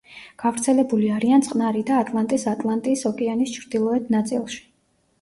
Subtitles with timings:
[0.43, 4.69] გავრცელებული არიან წყნარი და ატლანტის ატლანტის ოკეანის ჩრდილოეთ ნაწილში.